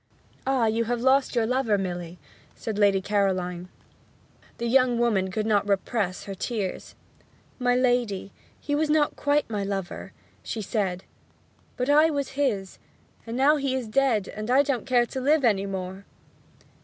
'Ah, 0.47 0.65
you 0.65 0.85
have 0.85 0.99
lost 0.99 1.35
your 1.35 1.45
lover, 1.45 1.77
Milly,' 1.77 2.17
said 2.55 2.79
Lady 2.79 3.03
Caroline. 3.03 3.69
The 4.57 4.65
young 4.65 4.97
woman 4.97 5.29
could 5.29 5.45
not 5.45 5.67
repress 5.69 6.23
her 6.23 6.33
tears. 6.33 6.95
'My 7.59 7.75
lady, 7.75 8.31
he 8.59 8.73
was 8.73 8.89
not 8.89 9.15
quite 9.15 9.47
my 9.47 9.63
lover,' 9.63 10.11
she 10.41 10.63
said. 10.63 11.03
'But 11.77 11.87
I 11.87 12.09
was 12.09 12.29
his 12.29 12.79
and 13.27 13.37
now 13.37 13.57
he 13.57 13.75
is 13.75 13.87
dead 13.87 14.27
I 14.49 14.63
don't 14.63 14.87
care 14.87 15.05
to 15.05 15.21
live 15.21 15.45
any 15.45 15.67
more!' 15.67 16.03